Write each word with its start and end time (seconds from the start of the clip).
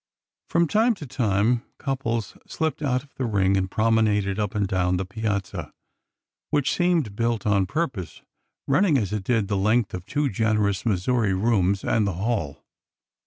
From 0.49 0.67
time 0.67 0.95
to 0.95 1.05
time 1.05 1.61
couples 1.77 2.35
slipped 2.47 2.81
out 2.81 3.03
of 3.03 3.13
the 3.17 3.25
ring 3.25 3.55
and 3.55 3.69
promenaded 3.69 4.39
up 4.39 4.55
and 4.55 4.67
down 4.67 4.97
the 4.97 5.05
piazza, 5.05 5.73
which 6.49 6.73
seemed 6.75 7.15
built 7.15 7.45
on 7.45 7.67
purpose, 7.67 8.23
running 8.65 8.97
as 8.97 9.13
it 9.13 9.23
did 9.23 9.47
the 9.47 9.57
length 9.57 9.93
of 9.93 10.07
two 10.07 10.27
generous 10.27 10.87
Missouri 10.87 11.35
rooms 11.35 11.83
and 11.83 12.07
the 12.07 12.13
hall. 12.13 12.63